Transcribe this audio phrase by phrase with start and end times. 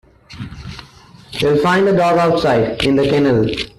[1.33, 3.45] You'll find the dog outside, in the kennel